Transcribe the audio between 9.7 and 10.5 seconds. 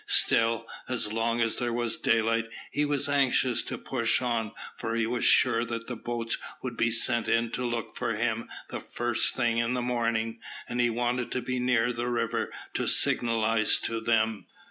the morning,